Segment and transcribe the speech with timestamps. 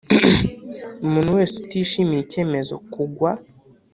[1.05, 3.31] Umuntu wese utishimiye icyemezo kugwa